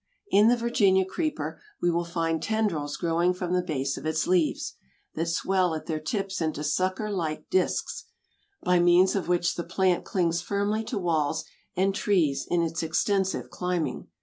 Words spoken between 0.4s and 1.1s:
the Virginia